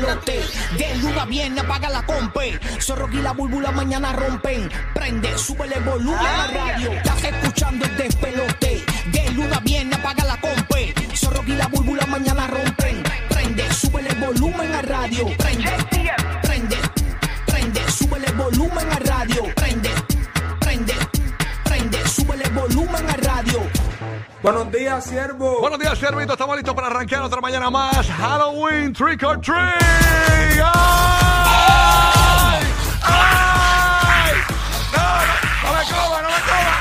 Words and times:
despelote. 0.00 0.40
De 0.76 0.94
luna 0.96 1.24
viene, 1.26 1.60
apaga 1.60 1.88
la 1.88 2.02
compe. 2.02 2.58
Zorro 2.80 3.08
y 3.12 3.16
la 3.16 3.32
búlbula 3.32 3.70
mañana 3.70 4.12
rompen. 4.12 4.70
Prende, 4.94 5.36
súbele 5.36 5.76
el 5.76 5.84
volumen 5.84 6.18
a 6.18 6.36
la 6.36 6.46
radio. 6.46 6.92
Estás 6.92 7.24
escuchando 7.24 7.84
el 7.84 7.96
despelote. 7.96 8.59
Buenos 24.52 24.72
días, 24.72 25.04
siervo. 25.04 25.60
Buenos 25.60 25.78
días, 25.78 25.96
Servito. 25.96 26.32
Estamos 26.32 26.56
listos 26.56 26.74
para 26.74 26.88
arrancar 26.88 27.22
otra 27.22 27.40
mañana 27.40 27.70
más. 27.70 28.04
Halloween 28.08 28.92
Trick 28.92 29.22
or 29.22 29.40
Treat. 29.40 29.80
¡Ay! 29.80 30.60
¡Ay! 33.04 34.32
No, 34.92 34.98
no, 34.98 35.22
no 35.62 35.72
me 35.72 35.84
coma, 35.84 36.22
no 36.22 36.28
me 36.30 36.40
coma. 36.50 36.80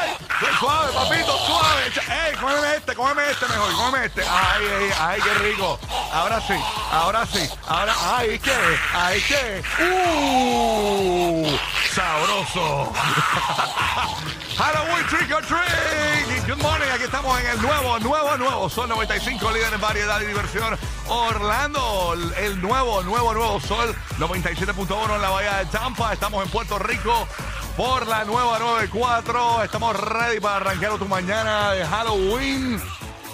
¡Ay! 0.00 0.16
Suave, 0.58 0.92
papito, 0.94 1.36
suave. 1.44 1.82
¡Ey, 2.08 2.34
cómeme 2.40 2.74
este, 2.76 2.94
cómeme 2.94 3.30
este 3.30 3.46
mejor, 3.46 3.72
cómeme 3.74 4.06
este! 4.06 4.22
¡Ay, 4.22 4.64
ay, 4.78 4.90
ay, 5.00 5.20
qué 5.20 5.34
rico! 5.34 5.78
Ahora 6.14 6.40
sí, 6.40 6.54
ahora 6.90 7.26
sí, 7.26 7.50
ahora, 7.68 7.94
¡ay, 8.16 8.38
qué! 8.38 8.56
¡Ay, 8.94 9.22
qué! 9.28 9.62
¡Uh! 9.84 11.46
¡Sabroso! 11.94 12.90
Halloween 14.56 15.06
Trick 15.08 15.30
or 15.30 15.42
Treat. 15.42 16.46
Good 16.46 16.62
morning, 16.62 16.86
aquí 16.90 17.04
estamos 17.04 17.38
en 17.38 17.46
el 17.48 17.60
nuevo, 17.60 17.98
nuevo, 17.98 18.36
nuevo 18.38 18.70
Sol 18.70 18.88
95, 18.88 19.50
líder 19.52 19.74
en 19.74 19.80
variedad 19.80 20.18
y 20.22 20.24
diversión. 20.24 20.78
Orlando, 21.08 22.14
el 22.38 22.62
nuevo, 22.62 23.02
nuevo, 23.02 23.34
nuevo 23.34 23.60
Sol 23.60 23.94
97.1 24.18 25.16
en 25.16 25.20
la 25.20 25.28
bahía 25.28 25.58
de 25.58 25.66
Tampa. 25.66 26.14
Estamos 26.14 26.42
en 26.42 26.50
Puerto 26.50 26.78
Rico 26.78 27.28
por 27.76 28.06
la 28.06 28.24
nueva 28.24 28.58
94. 28.58 29.64
Estamos 29.64 29.94
ready 29.94 30.40
para 30.40 30.56
arrancar 30.56 30.96
tu 30.98 31.06
mañana 31.06 31.72
de 31.72 31.84
Halloween. 31.84 32.80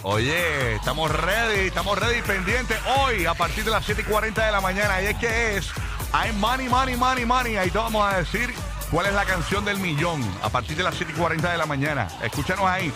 Oye, 0.03 0.75
estamos 0.75 1.11
ready, 1.13 1.69
estamos 1.69 1.97
ready, 1.97 2.23
pendiente 2.23 2.77
hoy 2.99 3.25
a 3.27 3.35
partir 3.35 3.65
de 3.65 3.71
las 3.71 3.85
7 3.85 4.03
y 4.03 4.05
40 4.05 4.47
de 4.47 4.51
la 4.51 4.61
mañana. 4.61 5.01
Y 5.01 5.07
es 5.07 5.17
que 5.17 5.57
es, 5.57 5.71
hay 6.13 6.33
money, 6.33 6.69
money, 6.69 6.97
money, 6.97 7.25
money. 7.25 7.57
Ahí 7.57 7.71
te 7.71 7.79
vamos 7.79 8.07
a 8.07 8.19
decir 8.19 8.53
cuál 8.91 9.07
es 9.07 9.15
la 9.15 9.25
canción 9.25 9.65
del 9.65 9.79
millón 9.79 10.23
a 10.43 10.49
partir 10.49 10.77
de 10.77 10.83
las 10.83 10.95
7 10.95 11.13
y 11.15 11.19
40 11.19 11.51
de 11.51 11.59
la 11.59 11.67
mañana. 11.67 12.09
Escúchanos 12.23 12.67
ahí. 12.67 12.93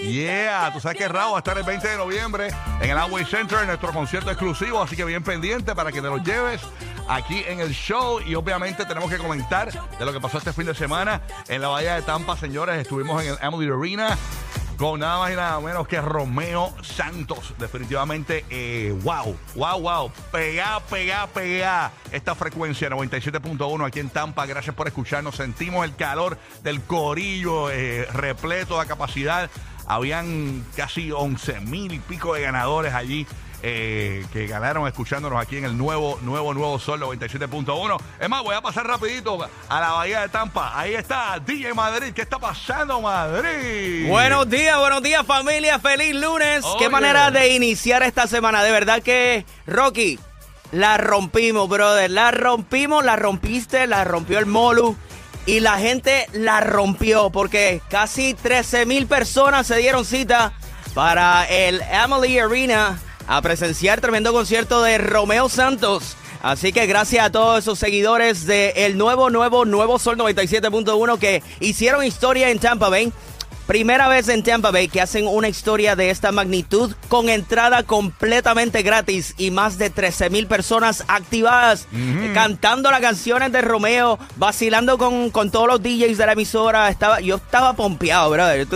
Yeah, 0.00 0.70
tú 0.72 0.78
sabes 0.78 0.96
que 0.96 1.08
Raúl 1.08 1.32
va 1.32 1.38
a 1.38 1.40
estar 1.40 1.58
el 1.58 1.64
20 1.64 1.88
de 1.88 1.96
noviembre 1.96 2.48
en 2.80 2.90
el 2.90 2.96
Amway 2.96 3.24
Center 3.24 3.58
en 3.60 3.66
nuestro 3.66 3.92
concierto 3.92 4.30
exclusivo, 4.30 4.80
así 4.80 4.94
que 4.94 5.04
bien 5.04 5.24
pendiente 5.24 5.74
para 5.74 5.90
que 5.90 6.00
te 6.00 6.06
lo 6.06 6.18
lleves 6.18 6.60
aquí 7.08 7.42
en 7.48 7.58
el 7.58 7.72
show. 7.72 8.20
Y 8.20 8.36
obviamente 8.36 8.84
tenemos 8.84 9.10
que 9.10 9.18
comentar 9.18 9.72
de 9.72 10.04
lo 10.04 10.12
que 10.12 10.20
pasó 10.20 10.38
este 10.38 10.52
fin 10.52 10.66
de 10.66 10.74
semana 10.74 11.22
en 11.48 11.60
la 11.60 11.66
Bahía 11.68 11.96
de 11.96 12.02
Tampa, 12.02 12.36
señores. 12.36 12.80
Estuvimos 12.80 13.20
en 13.24 13.32
el 13.32 13.38
Emily 13.42 13.68
Arena 13.68 14.16
con 14.76 15.00
nada 15.00 15.18
más 15.18 15.32
y 15.32 15.36
nada 15.36 15.60
menos 15.60 15.88
que 15.88 16.00
Romeo 16.00 16.74
Santos. 16.82 17.54
Definitivamente, 17.58 18.44
eh, 18.50 18.94
wow, 19.02 19.36
wow, 19.54 19.80
wow. 19.80 20.12
Pegá, 20.30 20.80
pegá, 20.80 21.26
pegá. 21.26 21.92
Esta 22.12 22.34
frecuencia 22.34 22.90
97.1 22.90 23.86
aquí 23.86 24.00
en 24.00 24.10
Tampa. 24.10 24.46
Gracias 24.46 24.74
por 24.74 24.86
escucharnos. 24.86 25.36
Sentimos 25.36 25.84
el 25.84 25.94
calor 25.96 26.38
del 26.62 26.82
corillo 26.82 27.70
eh, 27.70 28.06
repleto 28.12 28.80
a 28.80 28.86
capacidad. 28.86 29.50
Habían 29.86 30.64
casi 30.76 31.12
11 31.12 31.60
mil 31.60 31.92
y 31.92 31.98
pico 32.00 32.34
de 32.34 32.42
ganadores 32.42 32.92
allí. 32.92 33.26
Eh, 33.62 34.24
que 34.32 34.46
ganaron 34.46 34.86
escuchándonos 34.86 35.40
aquí 35.40 35.56
en 35.56 35.64
el 35.64 35.76
nuevo, 35.76 36.18
nuevo, 36.22 36.52
nuevo 36.52 36.78
Sol 36.78 37.00
97.1. 37.00 37.98
Es 38.20 38.28
más, 38.28 38.42
voy 38.42 38.54
a 38.54 38.60
pasar 38.60 38.86
rapidito 38.86 39.38
a 39.68 39.80
la 39.80 39.92
Bahía 39.92 40.20
de 40.20 40.28
Tampa. 40.28 40.78
Ahí 40.78 40.94
está 40.94 41.38
DJ 41.44 41.74
Madrid. 41.74 42.12
¿Qué 42.14 42.22
está 42.22 42.38
pasando, 42.38 43.00
Madrid? 43.00 44.08
Buenos 44.08 44.48
días, 44.48 44.78
buenos 44.78 45.02
días 45.02 45.24
familia, 45.26 45.78
feliz 45.78 46.14
lunes. 46.14 46.64
Qué 46.78 46.88
manera 46.88 47.30
de 47.30 47.54
iniciar 47.54 48.02
esta 48.02 48.26
semana. 48.26 48.62
De 48.62 48.70
verdad 48.70 49.02
que, 49.02 49.46
Rocky, 49.66 50.18
la 50.72 50.98
rompimos, 50.98 51.68
brother. 51.68 52.10
La 52.10 52.30
rompimos, 52.30 53.04
la 53.04 53.16
rompiste, 53.16 53.86
la 53.86 54.04
rompió 54.04 54.38
el 54.38 54.46
Molu. 54.46 54.96
Y 55.46 55.60
la 55.60 55.78
gente 55.78 56.26
la 56.32 56.60
rompió 56.60 57.30
porque 57.30 57.80
casi 57.88 58.34
13 58.34 58.84
mil 58.84 59.06
personas 59.06 59.68
se 59.68 59.76
dieron 59.76 60.04
cita 60.04 60.52
para 60.92 61.44
el 61.44 61.80
Emily 61.82 62.40
Arena 62.40 62.98
a 63.26 63.42
presenciar 63.42 64.00
tremendo 64.00 64.32
concierto 64.32 64.82
de 64.82 64.98
Romeo 64.98 65.48
Santos. 65.48 66.16
Así 66.42 66.72
que 66.72 66.86
gracias 66.86 67.26
a 67.26 67.32
todos 67.32 67.58
esos 67.58 67.78
seguidores 67.78 68.46
de 68.46 68.72
el 68.76 68.98
nuevo, 68.98 69.30
nuevo, 69.30 69.64
nuevo 69.64 69.98
Sol 69.98 70.16
97.1 70.16 71.18
que 71.18 71.42
hicieron 71.60 72.04
historia 72.04 72.50
en 72.50 72.58
Tampa 72.58 72.88
Bay. 72.88 73.12
Primera 73.66 74.06
vez 74.06 74.28
en 74.28 74.44
Tampa 74.44 74.70
Bay 74.70 74.86
que 74.86 75.00
hacen 75.00 75.26
una 75.26 75.48
historia 75.48 75.96
de 75.96 76.10
esta 76.10 76.30
magnitud 76.30 76.94
con 77.08 77.28
entrada 77.28 77.82
completamente 77.82 78.82
gratis 78.82 79.34
y 79.38 79.50
más 79.50 79.76
de 79.76 79.90
13 79.90 80.30
mil 80.30 80.46
personas 80.46 81.02
activadas 81.08 81.88
cantando 82.32 82.92
las 82.92 83.00
canciones 83.00 83.50
de 83.50 83.62
Romeo, 83.62 84.20
vacilando 84.36 84.98
con, 84.98 85.30
con 85.30 85.50
todos 85.50 85.66
los 85.66 85.82
DJs 85.82 86.16
de 86.16 86.26
la 86.26 86.32
emisora. 86.32 86.88
Estaba, 86.88 87.20
yo 87.20 87.36
estaba 87.36 87.72
pompeado, 87.72 88.30
brother. 88.30 88.68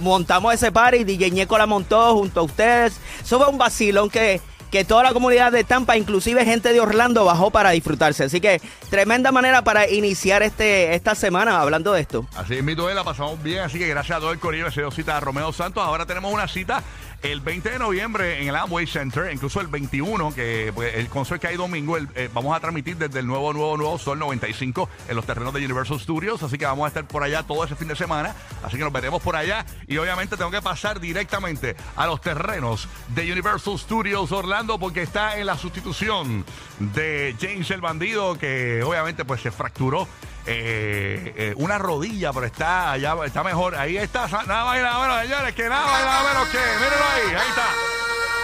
Montamos 0.00 0.52
ese 0.52 0.70
party, 0.70 1.04
DJ 1.04 1.30
Ñeco 1.30 1.56
la 1.56 1.66
montó 1.66 2.14
junto 2.14 2.40
a 2.40 2.42
ustedes. 2.42 3.00
Eso 3.22 3.38
fue 3.38 3.48
un 3.48 3.56
vacilón 3.56 4.10
que 4.10 4.42
que 4.72 4.84
toda 4.86 5.02
la 5.04 5.12
comunidad 5.12 5.52
de 5.52 5.64
Tampa, 5.64 5.96
inclusive 5.98 6.44
gente 6.46 6.72
de 6.72 6.80
Orlando, 6.80 7.24
bajó 7.26 7.50
para 7.50 7.70
disfrutarse. 7.70 8.24
Así 8.24 8.40
que 8.40 8.60
tremenda 8.90 9.30
manera 9.30 9.62
para 9.62 9.88
iniciar 9.88 10.42
este 10.42 10.94
esta 10.94 11.14
semana 11.14 11.60
hablando 11.60 11.92
de 11.92 12.00
esto. 12.00 12.26
Así 12.34 12.54
es, 12.54 12.64
mi 12.64 12.74
la 12.74 13.04
pasamos 13.04 13.40
bien, 13.42 13.60
así 13.60 13.78
que 13.78 13.86
gracias 13.86 14.16
a 14.16 14.20
todo 14.20 14.32
el 14.32 14.38
corillo 14.38 14.70
se 14.72 14.80
dio 14.80 14.90
cita 14.90 15.18
a 15.18 15.20
Romeo 15.20 15.52
Santos. 15.52 15.84
Ahora 15.84 16.06
tenemos 16.06 16.32
una 16.32 16.48
cita 16.48 16.82
el 17.22 17.40
20 17.40 17.70
de 17.70 17.78
noviembre 17.78 18.42
en 18.42 18.48
el 18.48 18.56
Amway 18.56 18.84
Center, 18.86 19.30
incluso 19.32 19.60
el 19.60 19.68
21, 19.68 20.34
que 20.34 20.72
pues, 20.74 20.94
el 20.96 21.08
concierto 21.08 21.42
que 21.42 21.46
hay 21.48 21.56
domingo, 21.56 21.96
el- 21.96 22.08
eh, 22.16 22.28
vamos 22.34 22.56
a 22.56 22.58
transmitir 22.58 22.96
desde 22.96 23.20
el 23.20 23.26
nuevo, 23.28 23.52
nuevo, 23.52 23.76
nuevo 23.76 23.96
Sol 23.98 24.18
95 24.18 24.88
en 25.08 25.14
los 25.14 25.24
terrenos 25.24 25.52
de 25.54 25.60
Universal 25.64 26.00
Studios, 26.00 26.42
así 26.42 26.58
que 26.58 26.64
vamos 26.66 26.86
a 26.86 26.88
estar 26.88 27.06
por 27.06 27.22
allá 27.22 27.44
todo 27.44 27.62
ese 27.64 27.76
fin 27.76 27.86
de 27.86 27.94
semana, 27.94 28.34
así 28.64 28.76
que 28.76 28.82
nos 28.82 28.92
veremos 28.92 29.22
por 29.22 29.36
allá 29.36 29.64
y 29.86 29.98
obviamente 29.98 30.36
tengo 30.36 30.50
que 30.50 30.62
pasar 30.62 30.98
directamente 30.98 31.76
a 31.94 32.06
los 32.06 32.20
terrenos 32.20 32.88
de 33.14 33.30
Universal 33.30 33.78
Studios 33.78 34.32
Orlando 34.32 34.61
porque 34.66 35.02
está 35.02 35.38
en 35.38 35.46
la 35.46 35.56
sustitución 35.58 36.44
de 36.78 37.34
James 37.40 37.70
el 37.70 37.80
Bandido, 37.80 38.38
que 38.38 38.82
obviamente 38.84 39.24
pues 39.24 39.40
se 39.40 39.50
fracturó 39.50 40.06
eh, 40.46 41.34
eh, 41.36 41.54
una 41.56 41.78
rodilla, 41.78 42.32
pero 42.32 42.46
está 42.46 42.92
allá, 42.92 43.16
está 43.24 43.42
mejor. 43.42 43.74
Ahí 43.74 43.96
está, 43.96 44.28
nada 44.28 44.64
más 44.64 44.78
y 44.78 44.82
nada 44.82 45.00
menos, 45.00 45.22
señores, 45.22 45.54
que 45.54 45.68
nada 45.68 45.84
más 45.84 46.00
y 46.00 46.04
nada 46.04 46.22
menos 46.32 46.48
que, 46.48 46.58
mírenlo 46.58 47.06
ahí, 47.12 47.34
ahí 47.34 47.48
está. 47.48 47.66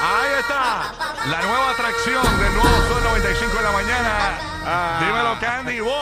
Ahí 0.01 0.31
está, 0.39 0.95
la 1.29 1.43
nueva 1.43 1.71
atracción 1.71 2.23
del 2.39 2.55
nuevo 2.55 2.89
Sol 2.89 3.03
95 3.03 3.57
de 3.57 3.63
la 3.63 3.73
mañana. 3.73 4.39
Dímelo, 5.01 5.41
Candy 5.41 5.81
Boy. 5.81 5.93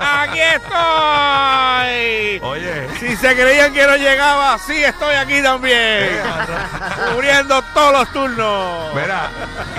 ¡Aquí 0.00 0.40
estoy! 0.40 1.27
Si 2.98 3.16
se 3.16 3.34
creían 3.36 3.72
que 3.72 3.86
no 3.86 3.96
llegaba, 3.96 4.58
sí 4.58 4.82
estoy 4.82 5.14
aquí 5.14 5.40
también. 5.40 6.20
Cubriendo 7.14 7.62
todos 7.72 7.92
los 7.92 8.12
turnos. 8.12 8.92
Mira, 8.94 9.30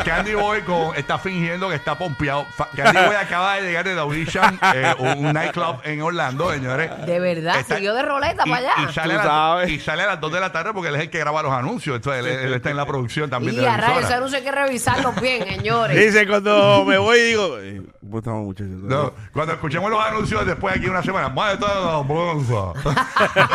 Candy 0.06 0.34
Boy 0.36 0.62
con- 0.62 0.96
está 0.96 1.18
fingiendo 1.20 1.68
que 1.70 1.76
está 1.76 1.98
pompeado. 1.98 2.46
Fa- 2.56 2.70
Candy 2.76 2.98
Boy 3.06 3.16
acaba 3.18 3.56
de 3.56 3.64
llegar 3.64 3.84
de 3.84 3.94
The 3.94 4.00
Audition, 4.00 4.60
eh, 4.74 4.96
un 5.00 5.34
nightclub 5.34 5.82
en 5.84 6.02
Orlando, 6.02 6.50
señores. 6.54 6.92
De 7.06 7.20
verdad, 7.20 7.60
Está- 7.60 7.76
siguió 7.76 7.94
de 7.94 8.04
roleta 8.04 8.44
y, 8.46 8.50
para 8.50 8.74
allá. 8.74 8.90
y 8.90 8.94
sale 8.94 9.14
Tú 9.16 9.20
a 9.20 9.24
las- 9.24 9.26
sabes. 9.34 9.70
y 9.70 9.80
sale 9.80 10.04
a 10.04 10.08
las 10.08 10.22
2 10.22 10.32
de 10.32 10.40
la 10.40 10.52
tarde 10.54 10.72
porque 10.74 10.88
él 10.90 10.96
es 10.96 11.02
el 11.02 11.10
que 11.10 11.20
graba 11.20 11.44
los 11.44 11.52
anuncios. 11.52 11.98
Entonces, 11.98 12.26
él, 12.26 12.32
él 12.48 12.54
está 12.54 12.70
en 12.70 12.78
la 12.78 12.86
producción 12.86 13.30
también 13.30 13.56
de 13.56 13.62
Y 13.62 13.66
la 13.66 13.74
a 13.74 13.78
rayos, 13.78 13.90
emisora. 13.98 14.08
ese 14.08 14.16
anuncio 14.16 14.38
hay 14.38 14.44
que 14.46 14.52
revisarlos 14.52 15.22
bien, 15.22 15.46
señores. 15.46 15.98
Dice 15.98 16.26
cuando 16.26 16.86
me 16.86 16.98
voy 16.98 17.20
digo, 17.20 17.58
eh, 17.60 17.82
¿cómo 18.00 18.20
estamos 18.20 18.44
muchachos? 18.46 18.72
No, 18.84 19.14
cuando 19.34 19.54
escuchemos 19.54 19.92
los 19.92 20.02
anuncios 20.04 20.46
después 20.46 20.76
aquí 20.78 20.88
una 20.88 21.04
semana, 21.04 21.28
más 21.28 21.52
de 21.52 21.58
toda 21.58 21.92
la 21.92 21.98
bolsa. 21.98 22.74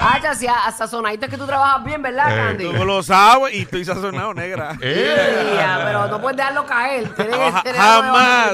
Ah, 0.00 0.18
ya, 0.22 0.34
sí, 0.34 0.46
hasta 0.46 0.86
sonaditos 0.86 1.28
que 1.28 1.36
tú 1.36 1.46
trabajas 1.46 1.84
bien, 1.84 2.00
¿verdad, 2.02 2.30
Eh, 2.30 2.36
Candy? 2.36 2.64
Tú 2.78 2.84
lo 2.84 3.02
sabes 3.02 3.54
y 3.54 3.62
estoy 3.62 3.84
sazonado, 3.84 4.32
negra. 4.34 4.76
Eh. 4.80 5.54
Ya, 5.58 5.80
pero 5.84 6.06
no 6.08 6.20
puedes 6.20 6.36
dejarlo 6.36 6.64
caer. 6.66 7.08
Tienes 7.14 7.62
tener 7.62 7.80
Jamás. 7.80 8.50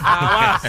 Jamás. 0.00 0.62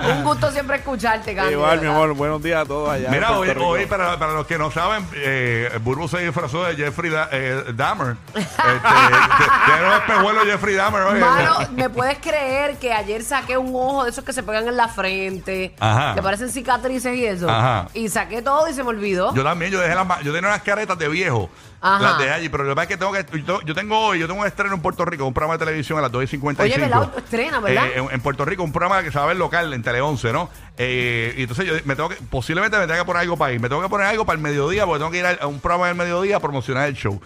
Un 0.16 0.24
gusto 0.24 0.50
siempre 0.50 0.76
escucharte, 0.76 1.34
Candy. 1.34 1.52
Igual, 1.52 1.80
de 1.80 1.86
mi 1.86 1.92
amor, 1.92 2.14
buenos 2.14 2.42
días 2.42 2.62
a 2.62 2.64
todos 2.66 2.90
allá. 2.90 3.08
Mira, 3.10 3.32
hoy, 3.32 3.86
para, 3.86 4.18
para 4.18 4.32
los 4.32 4.46
que 4.46 4.58
no 4.58 4.70
saben, 4.70 5.06
eh, 5.14 5.70
Burbu 5.82 6.08
se 6.08 6.18
disfrazó 6.18 6.64
de 6.64 6.76
Jeffrey 6.76 7.10
Da- 7.10 7.28
eh, 7.32 7.64
Dahmer. 7.74 8.16
Este, 8.34 9.84
un 9.86 9.92
espejuelo 9.92 10.40
Jeffrey 10.44 10.74
Dahmer 10.74 11.02
hoy. 11.02 11.20
Mano, 11.20 11.58
¿me 11.72 11.88
puedes 11.90 12.18
creer 12.18 12.76
que 12.78 12.92
ayer 12.92 13.22
saqué 13.22 13.56
un 13.58 13.72
ojo 13.74 14.04
de 14.04 14.10
esos 14.10 14.24
que 14.24 14.32
se 14.32 14.42
pegan 14.42 14.68
en 14.68 14.76
la 14.76 14.88
frente? 14.88 15.74
Ajá. 15.80 16.14
Que 16.14 16.22
parecen 16.22 16.50
cicatrices 16.50 17.16
y 17.16 17.24
eso. 17.26 17.48
Ajá. 17.48 17.81
Y 17.94 18.08
saqué 18.08 18.42
todo 18.42 18.68
y 18.68 18.74
se 18.74 18.82
me 18.82 18.90
olvidó. 18.90 19.34
Yo 19.34 19.42
también, 19.44 19.70
yo 19.70 19.80
dejé 19.80 19.94
las 19.94 20.06
yo 20.22 20.32
tenía 20.32 20.48
unas 20.48 20.62
caretas 20.62 20.98
de 20.98 21.08
viejo. 21.08 21.50
Ajá. 21.80 22.02
Las 22.02 22.18
dejé 22.18 22.30
allí, 22.30 22.48
pero 22.48 22.62
lo 22.64 22.70
que 22.70 22.74
pasa 22.76 22.82
es 22.84 22.88
que 22.88 22.96
tengo 22.96 23.12
que, 23.12 23.42
yo, 23.44 23.60
yo 23.62 23.74
tengo 23.74 23.98
hoy, 23.98 24.20
yo 24.20 24.28
tengo 24.28 24.40
un 24.40 24.46
estreno 24.46 24.74
en 24.74 24.80
Puerto 24.80 25.04
Rico, 25.04 25.26
un 25.26 25.34
programa 25.34 25.54
de 25.54 25.64
televisión 25.64 25.98
a 25.98 26.02
las 26.02 26.12
2 26.12 26.24
y 26.24 26.26
55. 26.28 26.74
Oye, 26.74 26.88
¿verdad? 26.88 27.10
Estrena, 27.18 27.60
¿verdad? 27.60 27.86
Eh, 27.86 27.98
en, 27.98 28.08
en 28.10 28.20
Puerto 28.20 28.44
Rico, 28.44 28.62
un 28.62 28.72
programa 28.72 29.02
que 29.02 29.10
se 29.10 29.18
va 29.18 29.24
a 29.24 29.28
ver 29.28 29.36
local 29.36 29.72
en 29.72 29.82
Tele 29.82 30.00
11, 30.00 30.32
¿no? 30.32 30.48
Eh, 30.78 31.34
y 31.36 31.42
entonces 31.42 31.66
yo 31.66 31.74
me 31.84 31.96
tengo 31.96 32.08
que, 32.08 32.16
posiblemente 32.30 32.78
me 32.78 32.86
tenga 32.86 33.00
que 33.00 33.04
poner 33.04 33.22
algo 33.22 33.36
para 33.36 33.52
ir. 33.52 33.60
Me 33.60 33.68
tengo 33.68 33.82
que 33.82 33.88
poner 33.88 34.06
algo 34.06 34.24
para 34.24 34.36
el 34.36 34.42
mediodía, 34.42 34.86
porque 34.86 35.00
tengo 35.00 35.10
que 35.10 35.18
ir 35.18 35.26
a, 35.26 35.32
a 35.40 35.46
un 35.48 35.58
programa 35.58 35.88
del 35.88 35.96
mediodía 35.96 36.36
a 36.36 36.40
promocionar 36.40 36.88
el 36.88 36.94
show. 36.94 37.20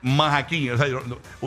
Más 0.00 0.32
aquí, 0.34 0.70
o 0.70 0.78
sea, 0.78 0.86
yo, 0.86 1.00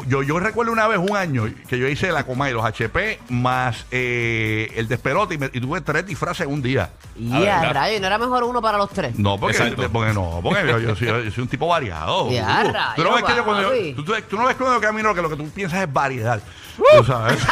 yo, 0.07 0.23
yo 0.23 0.37
recuerdo 0.39 0.73
una 0.73 0.85
vez, 0.85 0.97
un 0.99 1.15
año, 1.15 1.45
que 1.69 1.79
yo 1.79 1.87
hice 1.87 2.11
la 2.11 2.25
coma 2.25 2.49
y 2.49 2.53
los 2.53 2.65
HP 2.65 3.19
más 3.29 3.85
eh, 3.91 4.69
el 4.75 4.89
despelote 4.89 5.35
y, 5.35 5.37
me- 5.37 5.49
y 5.53 5.61
tuve 5.61 5.79
tres 5.79 6.05
disfraces 6.05 6.45
en 6.45 6.53
un 6.53 6.61
día. 6.61 6.89
Y 7.15 7.31
ver, 7.31 7.73
rayos, 7.73 8.01
¿no 8.01 8.07
era 8.07 8.17
mejor 8.17 8.43
uno 8.43 8.61
para 8.61 8.77
los 8.77 8.89
tres? 8.89 9.17
No, 9.17 9.39
porque, 9.39 9.57
porque 9.91 10.13
no, 10.13 10.41
porque 10.43 10.67
yo, 10.67 10.79
yo 10.79 10.95
soy, 10.97 11.07
yo 11.07 11.31
soy 11.31 11.43
un 11.43 11.47
tipo 11.47 11.65
variado. 11.67 12.29
Ya, 12.29 12.61
tú, 12.63 12.67
tú 12.67 12.73
rayos, 12.73 12.97
no 13.05 13.13
ves 13.15 13.23
que 13.23 13.35
yo 13.37 13.45
cuando 13.45 13.73
yo, 13.73 13.95
tú, 13.95 14.03
tú- 14.03 14.15
tú 14.29 14.35
no 14.35 14.45
ves 14.45 14.55
cuando 14.57 14.75
yo 14.75 14.81
camino 14.81 15.15
que 15.15 15.21
lo 15.21 15.29
que 15.29 15.37
tú 15.37 15.49
piensas 15.51 15.79
es 15.81 15.93
variedad. 15.93 16.41
Uh. 16.77 16.97
Tú 16.97 17.03
sabes. 17.05 17.37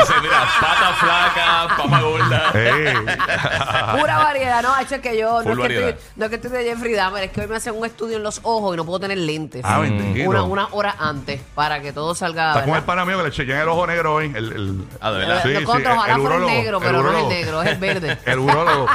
Dice, 0.00 0.12
mira, 0.20 0.44
pata 0.60 0.92
flaca, 0.98 1.76
papa 1.76 2.00
gorda. 2.00 2.50
Eh. 2.54 2.94
Pura 3.98 4.18
variedad, 4.18 4.62
no, 4.62 4.78
hecho 4.78 4.96
es 4.96 5.00
que 5.00 5.16
yo 5.18 5.42
no 5.42 5.52
es 5.52 5.68
que, 5.68 5.86
estoy, 5.88 6.04
no 6.16 6.24
es 6.24 6.28
que 6.30 6.36
estoy 6.36 6.50
de 6.50 6.64
Jeffrey 6.64 6.92
Dahmer, 6.94 7.24
es 7.24 7.30
que 7.30 7.40
hoy 7.40 7.46
me 7.46 7.56
hacen 7.56 7.74
un 7.76 7.86
estudio 7.86 8.16
en 8.16 8.22
los 8.22 8.40
ojos 8.42 8.74
y 8.74 8.76
no 8.76 8.84
puedo 8.84 9.00
tener 9.00 9.18
lentes. 9.18 9.62
Ah, 9.64 9.79
bendito. 9.80 10.28
una, 10.30 10.42
una 10.44 10.68
hora 10.72 10.94
antes 10.98 11.40
para 11.54 11.80
que 11.80 11.92
todo 11.92 12.14
salga. 12.14 12.48
Está 12.48 12.60
con 12.60 12.68
el 12.70 12.74
¿verdad? 12.74 12.86
pana 12.86 13.04
mío 13.04 13.18
que 13.18 13.24
le 13.24 13.30
chequean 13.30 13.60
el 13.60 13.68
ojo 13.68 13.86
negro 13.86 14.14
hoy. 14.14 14.26
El, 14.34 14.52
el, 14.52 14.84
Ah, 15.00 15.10
de 15.10 15.18
verdad. 15.18 15.44
Lo 15.44 15.64
contra, 15.64 15.94
ojalá 15.94 16.14
fuera 16.14 16.14
el 16.14 16.20
urólogo, 16.42 16.50
negro, 16.50 16.80
pero 16.80 16.92
no 16.92 16.98
es 16.98 17.04
el 17.04 17.10
urólogo. 17.10 17.30
negro, 17.30 17.62
es 17.62 17.68
el 17.70 17.78
verde. 17.78 18.18
el 18.26 18.38
urólogo. 18.38 18.86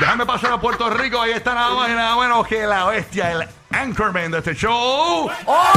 Déjame 0.00 0.26
pasar 0.26 0.52
a 0.52 0.60
Puerto 0.60 0.90
Rico. 0.90 1.20
Ahí 1.20 1.32
está 1.32 1.54
nada 1.54 1.74
más 1.74 1.88
y 1.90 1.92
nada 1.94 2.16
menos 2.16 2.46
que 2.46 2.66
la 2.66 2.84
bestia, 2.86 3.32
el 3.32 3.48
anchorman 3.70 4.30
de 4.30 4.38
este 4.38 4.54
show. 4.54 5.30
¡Oh! 5.46 5.70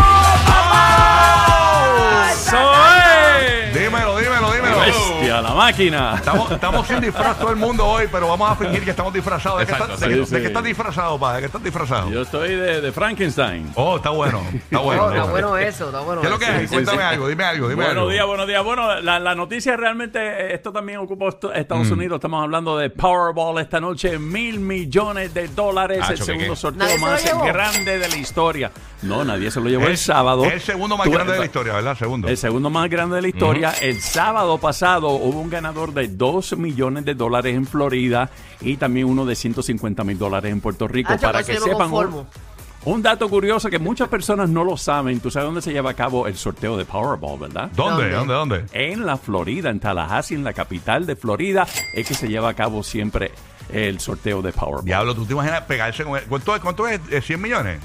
¡Soy! 2.36 3.72
Dímelo, 3.74 4.18
dímelo, 4.18 4.52
dímelo. 4.52 4.76
Bestia, 5.26 5.42
la 5.42 5.54
máquina. 5.56 6.16
Estamos, 6.16 6.52
estamos 6.52 6.88
sin 6.88 7.00
disfraz 7.02 7.38
todo 7.40 7.50
el 7.50 7.56
mundo 7.56 7.86
hoy, 7.86 8.06
pero 8.12 8.28
vamos 8.28 8.50
a 8.52 8.56
fingir 8.56 8.84
que 8.84 8.92
estamos 8.92 9.14
disfrazados. 9.14 9.60
¿De, 9.60 9.66
qué, 9.66 9.72
Exacto, 9.72 9.94
estás- 9.96 10.10
de 10.10 10.16
sí, 10.16 10.22
qué- 10.30 10.36
de 10.36 10.42
qué 10.42 10.48
estás 10.48 10.64
disfrazado, 10.64 11.20
pa? 11.20 11.34
¿De 11.34 11.40
qué 11.40 11.46
estás 11.48 11.64
disfrazado? 11.64 12.10
Yo 12.12 12.22
estoy 12.22 12.50
de, 12.56 12.82
de 12.82 12.92
Frankenstein. 12.92 13.72
Oh, 13.76 13.98
está 13.98 14.10
bueno. 14.12 14.42
Está 14.54 14.80
bueno. 14.80 15.04
Está 15.08 15.16
está 15.18 15.32
bueno 15.32 15.58
eso, 15.58 15.86
está 15.88 16.00
bueno 16.02 16.22
¿Qué 16.22 16.28
es 16.28 16.32
lo 16.34 16.40
que 16.40 16.68
Cuéntame 16.68 16.98
sí. 16.98 17.04
algo, 17.04 17.28
dime 17.28 17.44
algo, 17.44 17.70
dime 17.70 17.86
Buenos 17.86 18.12
días, 18.12 18.26
buenos 18.28 18.48
días. 18.48 18.64
Bueno, 18.64 19.02
la, 19.02 19.20
la 19.20 19.36
noticia 19.36 19.76
realmente, 19.76 20.54
esto 20.54 20.72
también 20.72 21.00
ocupa 21.00 21.26
esto- 21.28 21.50
Mm. 21.50 21.58
Estados 21.58 21.90
Unidos. 21.92 22.18
Estamos 22.18 22.44
hablando 22.44 22.78
de 22.78 22.90
Powerball 22.90 23.60
esta 23.60 23.80
noche, 23.80 24.18
mil 24.20 24.60
millones 24.60 25.34
de 25.34 25.48
dólares, 25.50 26.00
Ah, 26.04 26.12
el 26.12 26.18
segundo 26.22 26.50
¿qué? 26.54 26.56
sorteo 26.56 26.80
¿Nadie 26.80 27.18
se 27.20 27.30
lo 27.34 27.40
más 27.40 27.48
grande 27.54 27.98
de 28.00 28.08
la 28.10 28.16
historia. 28.18 28.72
No, 29.02 29.24
nadie 29.24 29.52
se 29.52 29.60
lo 29.60 29.70
llevó 29.70 29.88
el, 29.88 29.98
sábado. 29.98 30.46
el 30.46 30.62
segundo 30.62 30.98
más 30.98 31.06
Tú- 31.06 31.12
grande 31.14 31.34
de 31.34 31.40
la 31.40 31.46
historia, 31.46 31.74
¿verdad? 31.74 31.96
Segundo. 31.98 32.28
El 32.28 32.38
segundo 32.38 32.70
más 32.70 32.90
grande 32.90 33.16
de 33.18 33.22
la 33.22 33.28
historia. 33.28 33.74
El 33.82 34.02
sábado 34.02 34.58
pasado 34.58 35.10
hubo 35.16 35.40
un 35.40 35.50
ganador 35.50 35.94
de 35.94 36.08
2 36.08 36.58
millones 36.58 37.06
de 37.06 37.16
dólares 37.16 37.56
en 37.56 37.66
Florida 37.66 38.30
y 38.62 38.78
también 38.78 39.08
uno 39.08 39.26
de 39.26 39.36
150 39.36 40.04
mil 40.04 40.18
dólares 40.18 40.52
en 40.52 40.62
Puerto 40.62 40.88
Rico. 40.88 41.14
Ah, 41.14 41.18
para 41.22 41.44
con 41.44 41.54
que 41.54 41.60
sepan, 41.60 41.94
un, 41.94 42.26
un 42.86 43.02
dato 43.02 43.28
curioso 43.30 43.70
que 43.70 43.80
muchas 43.80 44.08
personas 44.08 44.50
no 44.50 44.64
lo 44.64 44.78
saben. 44.78 45.20
Tú 45.20 45.32
sabes 45.32 45.48
dónde 45.48 45.62
se 45.62 45.74
lleva 45.74 45.92
a 45.92 45.94
cabo 45.96 46.28
el 46.28 46.36
sorteo 46.36 46.78
de 46.78 46.86
Powerball, 46.86 47.40
¿verdad? 47.40 47.70
¿Dónde? 47.76 48.12
¿Dónde? 48.12 48.34
¿Dónde? 48.34 48.58
¿Dónde? 48.58 48.66
En 48.74 49.06
la 49.06 49.18
Florida, 49.18 49.70
en 49.70 49.80
Tallahassee, 49.80 50.36
en 50.36 50.44
la 50.44 50.54
capital 50.54 51.06
de 51.06 51.16
Florida, 51.16 51.68
es 51.94 52.08
que 52.08 52.14
se 52.14 52.28
lleva 52.28 52.50
a 52.50 52.54
cabo 52.54 52.84
siempre 52.84 53.32
el 53.72 54.00
sorteo 54.00 54.42
de 54.42 54.52
Powerball. 54.52 54.86
Diablo, 54.86 55.16
¿tú 55.16 55.26
te 55.26 55.34
imaginas 55.34 55.62
pegarse 55.64 56.04
con... 56.04 56.20
¿Cuánto, 56.30 56.62
cuánto 56.62 56.88
es? 56.88 57.00
¿Eh, 57.10 57.22
¿100 57.22 57.38
millones? 57.38 57.80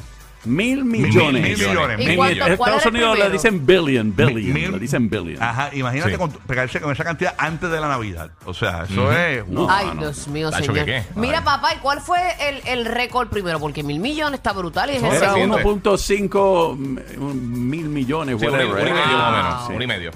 Mil 0.44 0.84
mil 0.84 1.02
millones. 1.02 1.42
millones. 1.58 2.00
¿Y 2.00 2.10
En 2.10 2.16
cuál 2.16 2.30
Estados 2.32 2.60
era 2.66 2.74
el 2.82 2.88
Unidos 2.88 3.10
le 3.10 3.14
primero? 3.16 3.32
dicen 3.32 3.66
billion, 3.66 4.16
billion. 4.16 4.52
Mil- 4.54 4.72
le 4.72 4.78
dicen 4.78 5.10
billion. 5.10 5.42
Ajá, 5.42 5.70
imagínate 5.74 6.12
Sí. 6.12 6.16
con- 6.18 6.30
pegarse 6.32 6.80
con 6.80 6.92
esa 6.92 7.04
cantidad 7.04 7.34
antes 7.36 7.70
de 7.70 7.80
la 7.80 7.88
Navidad. 7.88 8.30
O 8.46 8.54
sea, 8.54 8.84
eso 8.88 9.12
es... 9.12 9.46
No, 9.48 9.66
Ay, 9.70 9.86
no. 9.94 10.00
Dios 10.00 10.28
mío, 10.28 10.50
Tacho, 10.50 10.64
señor. 10.72 10.84
¿qué 10.86 11.04
qué? 11.04 11.04
Mira, 11.14 11.38
Ay. 11.38 11.44
papá, 11.44 11.74
¿y 11.74 11.78
cuál 11.78 12.00
fue 12.00 12.20
el, 12.48 12.62
el 12.66 12.84
récord 12.86 13.28
primero? 13.28 13.60
Porque 13.60 13.82
mil 13.82 14.00
millones 14.00 14.38
está 14.38 14.52
brutal 14.52 14.88
y 14.90 14.94
es 14.96 15.02
el 15.02 15.10
Era 15.12 15.32
Reciente. 15.32 15.58
segundo. 15.58 15.58
1.5 15.58 16.76
mm, 16.76 17.68
mil 17.68 17.88
millones, 17.88 18.36
Sí, 18.40 18.46
un, 18.46 18.52
y- 18.52 18.54
whatever. 18.56 18.82
un 18.82 18.88
y 18.88 18.92
medio 18.92 19.18
más 19.18 19.28
o 19.28 19.36
menos. 19.36 19.66
Sí. 19.66 19.72
Un 19.74 19.82
y 19.82 19.86
medio. 19.86 20.10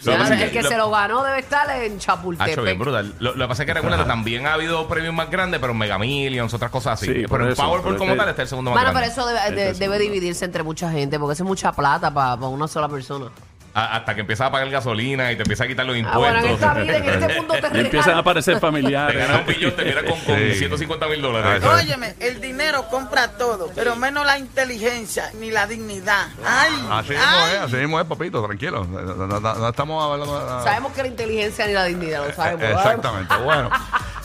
Ya, 0.00 0.12
Lo 0.12 0.12
que 0.12 0.18
pasa 0.22 0.34
es 0.36 0.42
el 0.42 0.50
que 0.52 0.62
lo- 0.62 0.68
se 0.68 0.76
lo 0.76 0.90
ganó 0.92 1.24
debe 1.24 1.40
estar 1.40 1.68
en 1.70 1.72
Ha 1.72 1.74
hecho 1.76 1.88
bien 1.88 1.98
Chapultepec. 1.98 2.78
brutal. 2.78 3.14
Lo, 3.18 3.34
lo 3.34 3.44
que 3.44 3.48
pasa 3.48 3.62
es 3.64 3.66
que 3.66 3.74
recuerda, 3.74 4.06
también 4.06 4.46
ha 4.46 4.52
habido 4.54 4.86
premios 4.86 5.12
más 5.12 5.28
grandes, 5.28 5.58
pero 5.60 5.74
Mega 5.74 5.98
Millions, 5.98 6.54
otras 6.54 6.70
cosas 6.70 7.02
así. 7.02 7.12
Sí, 7.12 7.22
por 7.22 7.38
pero 7.38 7.46
el 7.46 7.52
eso, 7.54 7.62
Powerball 7.64 7.82
pero 7.82 7.98
como 7.98 8.12
este- 8.12 8.20
tal 8.20 8.28
está 8.28 8.42
el 8.42 8.48
segundo 8.48 8.70
más 8.70 8.76
Bueno, 8.80 8.90
pero 8.96 9.06
grande. 9.12 9.20
eso 9.20 9.26
debe, 9.26 9.47
de- 9.50 9.72
debe 9.74 9.98
dividirse 9.98 10.44
entre 10.44 10.62
mucha 10.62 10.90
gente 10.90 11.18
porque 11.18 11.34
eso 11.34 11.42
es 11.44 11.48
mucha 11.48 11.72
plata 11.72 12.12
para 12.12 12.34
una 12.46 12.68
sola 12.68 12.88
persona. 12.88 13.26
A- 13.74 13.96
hasta 13.98 14.14
que 14.14 14.22
empiezas 14.22 14.48
a 14.48 14.50
pagar 14.50 14.68
gasolina 14.70 15.30
y 15.30 15.36
te 15.36 15.42
empieza 15.42 15.62
a 15.62 15.66
quitar 15.68 15.84
los 15.86 15.94
Ah, 16.04 16.18
bueno, 16.18 16.38
en 16.38 16.46
impuestos. 16.46 16.68
esta 16.68 16.74
vida, 16.80 16.96
en 16.96 17.22
este 17.22 17.34
mundo 17.38 17.54
te 17.54 17.60
Y 17.60 17.80
empiezan 17.80 17.82
a 17.82 17.90
regalan. 18.02 18.18
aparecer 18.18 18.54
te 18.54 18.60
familiares. 18.60 19.18
ganas 19.28 19.40
un 19.42 19.46
billón, 19.46 19.76
te 19.76 19.84
miras 19.84 20.02
con, 20.04 20.20
con 20.22 20.36
Sí. 20.38 20.54
150 20.54 21.06
mil 21.06 21.18
Ah, 21.18 21.22
dólares. 21.28 21.62
es. 21.62 21.70
Óyeme, 21.84 22.14
el 22.18 22.40
dinero 22.40 22.86
compra 22.90 23.28
todo, 23.32 23.70
pero 23.76 23.94
menos 23.94 24.24
la 24.26 24.38
inteligencia 24.38 25.30
ni 25.38 25.50
la 25.52 25.66
dignidad. 25.68 26.26
Ay, 26.44 26.72
Así 26.90 27.10
mismo 27.10 27.24
ay. 27.28 27.52
es, 27.54 27.60
así 27.60 27.76
mismo 27.76 28.00
es, 28.00 28.06
papito, 28.06 28.42
tranquilo. 28.44 28.84
No, 28.84 29.00
no- 29.00 29.26
no- 29.38 29.40
no 29.54 29.68
estamos 29.68 30.02
hablando 30.12 30.40
de... 30.58 30.64
Sabemos 30.64 30.92
que 30.92 31.02
la 31.02 31.08
inteligencia 31.08 31.66
ni 31.66 31.72
la 31.74 31.84
dignidad, 31.84 32.26
lo 32.26 32.34
sabemos. 32.34 32.64
Exactamente, 32.64 33.36
bueno. 33.44 33.70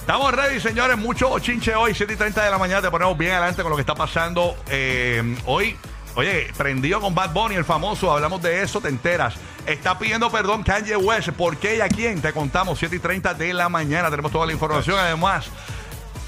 Estamos 0.03 0.33
ready, 0.33 0.59
señores. 0.59 0.97
Mucho 0.97 1.39
chinche 1.39 1.73
hoy, 1.75 1.95
7 1.95 2.11
y 2.11 2.15
30 2.17 2.43
de 2.43 2.51
la 2.51 2.57
mañana. 2.57 2.81
Te 2.81 2.91
ponemos 2.91 3.17
bien 3.17 3.31
adelante 3.31 3.61
con 3.61 3.69
lo 3.69 3.77
que 3.77 3.83
está 3.83 3.95
pasando 3.95 4.53
eh, 4.69 5.37
hoy. 5.45 5.77
Oye, 6.15 6.51
prendido 6.57 6.99
con 6.99 7.15
Bad 7.15 7.31
Bunny, 7.31 7.55
el 7.55 7.63
famoso. 7.63 8.11
Hablamos 8.11 8.41
de 8.41 8.63
eso, 8.63 8.81
te 8.81 8.89
enteras. 8.89 9.35
Está 9.65 9.97
pidiendo 9.97 10.29
perdón 10.29 10.63
Kanye 10.63 10.97
West. 10.97 11.29
¿Por 11.29 11.55
qué 11.55 11.77
y 11.77 11.79
a 11.79 11.87
quién? 11.87 12.21
Te 12.21 12.33
contamos, 12.33 12.79
7 12.79 12.97
y 12.97 12.99
30 12.99 13.33
de 13.35 13.53
la 13.53 13.69
mañana. 13.69 14.09
Tenemos 14.09 14.29
toda 14.29 14.45
la 14.45 14.51
información. 14.51 14.99
Además, 14.99 15.45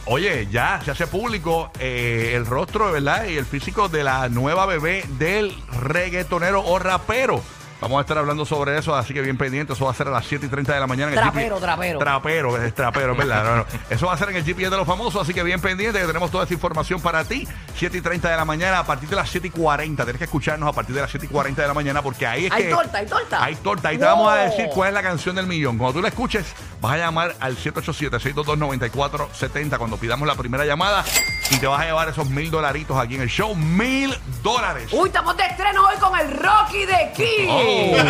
Oye, 0.08 0.48
ya 0.52 0.80
se 0.86 0.92
hace 0.92 1.08
público 1.08 1.72
eh, 1.80 2.34
el 2.36 2.46
rostro, 2.46 2.92
¿verdad? 2.92 3.26
Y 3.26 3.38
el 3.38 3.46
físico 3.46 3.90
de 3.90 4.04
la 4.04 4.30
nueva 4.30 4.68
bebé 4.68 5.04
del 5.18 5.54
reggaetonero 5.82 6.64
o 6.64 6.78
rapero. 6.78 7.42
Vamos 7.86 8.00
a 8.00 8.02
estar 8.02 8.18
hablando 8.18 8.48
sobre 8.48 8.80
eso, 8.80 8.96
así 8.96 9.14
que 9.14 9.22
bien 9.22 9.38
pendiente. 9.38 9.74
Eso 9.74 9.86
va 9.86 9.92
a 9.92 9.94
ser 9.94 10.08
a 10.08 10.12
las 10.12 10.26
7 10.26 10.48
y 10.48 10.50
30 10.50 10.74
de 10.74 10.80
la 10.80 10.88
mañana. 10.88 11.12
en 11.12 11.20
el 11.20 11.24
Trapero, 11.24 11.60
trapero. 11.60 12.00
Trapero, 12.00 12.64
es 12.64 12.74
trapero, 12.74 13.16
verdad. 13.16 13.44
No, 13.44 13.56
no. 13.58 13.66
Eso 13.92 14.08
va 14.08 14.14
a 14.14 14.18
ser 14.18 14.32
en 14.32 14.38
el 14.38 14.44
GPS 14.44 14.72
de 14.72 14.78
los 14.78 14.88
famosos, 14.88 15.22
así 15.22 15.36
que 15.36 15.44
bien 15.44 15.62
pendiente, 15.62 16.00
que 16.00 16.08
tenemos 16.08 16.32
toda 16.32 16.46
esa 16.46 16.54
información 16.56 17.00
para 17.00 17.24
ti. 17.26 17.48
7 17.78 17.96
y 17.96 18.02
30 18.02 18.28
de 18.28 18.38
la 18.38 18.44
mañana, 18.44 18.80
a 18.80 18.86
partir 18.88 19.08
de 19.08 19.16
las 19.16 19.30
7 19.30 19.50
y 19.50 19.52
40. 19.52 20.04
Tienes 20.04 20.18
que 20.18 20.24
escucharnos 20.24 20.68
a 20.68 20.74
partir 20.74 20.96
de 20.96 21.02
las 21.02 21.12
7 21.12 21.28
y 21.28 21.30
40 21.30 21.62
de 21.62 21.68
la 21.68 21.76
mañana, 21.76 22.02
porque 22.02 22.26
ahí 22.26 22.48
es 22.48 22.52
Hay 22.52 22.64
que. 22.64 22.70
torta, 22.72 22.98
hay 22.98 23.06
torta. 23.06 23.44
Hay 23.44 23.56
torta. 23.58 23.90
Ahí 23.90 24.00
te 24.00 24.06
vamos 24.06 24.34
a 24.34 24.38
decir 24.38 24.66
cuál 24.74 24.88
es 24.88 24.94
la 24.96 25.04
canción 25.04 25.36
del 25.36 25.46
millón. 25.46 25.78
Cuando 25.78 26.00
tú 26.00 26.02
la 26.02 26.08
escuches, 26.08 26.44
vas 26.82 26.94
a 26.94 26.98
llamar 26.98 27.36
al 27.40 27.56
787-622-9470. 27.56 29.78
Cuando 29.78 29.98
pidamos 29.98 30.28
la 30.28 30.34
primera 30.34 30.66
llamada, 30.66 31.06
y 31.52 31.58
te 31.58 31.68
vas 31.68 31.82
a 31.82 31.86
llevar 31.86 32.10
esos 32.10 32.30
mil 32.30 32.50
dolaritos 32.50 32.98
aquí 32.98 33.16
en 33.16 33.22
el 33.22 33.30
show. 33.30 33.56
Mil 33.56 34.18
dólares. 34.42 34.90
Uy, 34.92 35.08
estamos 35.10 35.38
de 35.38 35.44
estreno 35.46 35.86
hoy 35.88 35.96
con 35.98 36.18
el 36.20 36.32
Rocky 36.32 36.86
de 36.86 37.12
King. 37.16 37.48
Oh. 37.50 37.96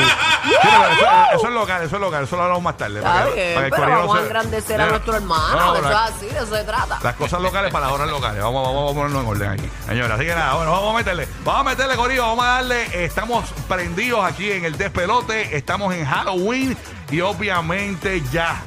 Sí, 0.46 0.52
pero 0.62 0.84
eso, 0.94 1.06
eso 1.38 1.48
es 1.48 1.54
local, 1.56 1.84
eso 1.84 1.96
es 1.96 2.02
local, 2.02 2.24
eso 2.24 2.36
lo 2.36 2.44
hablamos 2.44 2.64
más 2.64 2.78
tarde. 2.78 3.00
Está 3.00 3.12
para 3.12 3.26
que- 3.26 3.34
bien, 3.34 3.56
para 3.56 3.70
que 3.70 3.76
el 3.76 3.82
pero 3.82 3.98
vamos 3.98 4.16
a 4.16 4.20
se- 4.20 4.26
engrandecer 4.26 4.82
a 4.82 4.86
nuestro 4.86 5.16
hermano. 5.16 5.52
no, 5.60 5.66
no, 5.66 5.76
eso 5.78 5.90
es 5.90 5.96
así, 5.96 6.26
de 6.28 6.38
eso 6.38 6.56
se 6.56 6.64
trata. 6.64 7.00
Las 7.02 7.16
cosas 7.16 7.42
locales 7.42 7.72
para 7.74 7.86
las 7.88 7.96
horas 7.96 8.10
locales. 8.10 8.44
Vamos, 8.44 8.64
vamos, 8.64 8.76
vamos 8.76 8.92
a 8.92 8.96
ponernos 8.96 9.24
en 9.24 9.30
orden 9.30 9.50
aquí. 9.60 9.70
Señora, 9.88 10.16
así 10.16 10.26
que 10.26 10.36
nada, 10.36 10.54
bueno, 10.54 10.72
vamos 10.72 10.94
a 10.94 10.98
meterle. 10.98 11.28
Vamos 11.44 11.62
a 11.62 11.64
meterle, 11.64 11.96
Corillo, 11.96 12.22
vamos 12.28 12.46
a 12.46 12.48
darle. 12.50 13.06
Estamos 13.06 13.46
prendidos 13.68 14.24
aquí 14.24 14.52
en 14.52 14.66
el 14.66 14.78
despelote. 14.78 15.58
Estamos 15.58 15.94
en 15.96 16.06
Halloween 16.06 16.78
y 17.10 17.22
obviamente 17.22 18.22
ya, 18.32 18.62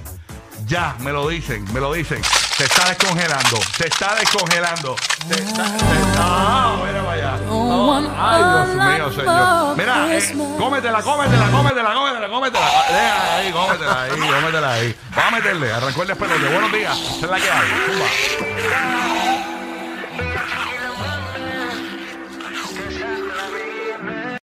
ya, 0.66 0.96
me 0.98 1.12
lo 1.12 1.28
dicen, 1.28 1.64
me 1.72 1.78
lo 1.80 1.92
dicen. 1.92 2.20
Se 2.58 2.64
está 2.64 2.88
descongelando, 2.88 3.56
se 3.76 3.86
está 3.86 4.14
descongelando. 4.16 4.96
Se 5.28 5.34
está, 5.34 5.64
se 5.64 5.76
está- 5.76 6.18
ah, 6.18 6.76
mira 6.84 7.00
para 7.04 7.12
allá. 7.12 7.38
Oh, 7.48 7.94
ay, 8.18 8.42
Dios 8.42 8.84
mío, 8.84 9.12
señor. 9.22 9.76
Mira, 9.76 10.18
eh, 10.18 10.34
cómetela, 10.58 11.00
cómetela, 11.02 11.50
cómetela, 11.52 11.94
cómetela, 11.94 12.28
cómetela. 12.28 12.66
Deja 12.90 13.36
ahí, 13.36 13.52
cómetela 13.52 14.02
ahí, 14.02 14.10
cómetela 14.10 14.72
ahí. 14.72 14.96
Vamos 15.14 15.32
a 15.32 15.36
meterle, 15.36 15.72
arrancó 15.72 16.02
el 16.02 16.08
despelote. 16.08 16.48
Buenos 16.48 16.72
días, 16.72 16.98
esa 16.98 17.26
es 17.26 17.30
la 17.30 17.36
que 17.38 17.48
hay. 17.50 17.68
Zumba. 17.86 19.37